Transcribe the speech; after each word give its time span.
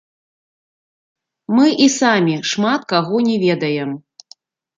Мы 1.55 1.65
і 1.87 1.89
самі 1.99 2.35
шмат 2.53 2.81
каго 2.95 3.15
не 3.29 3.37
ведаем. 3.45 3.89